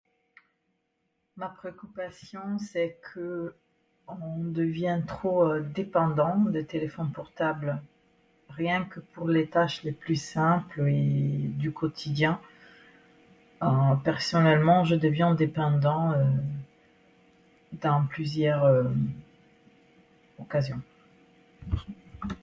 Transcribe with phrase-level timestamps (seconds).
[1.37, 7.79] Ma préoccupation, c'est qu'on devient trop dépendant des téléphones portables,
[8.49, 12.41] rien que pour les tâches les plus simples et du quotidien.
[14.03, 16.13] Personnellement, je deviens dépendant
[17.73, 18.87] dans plusieurs
[20.39, 20.81] occasions.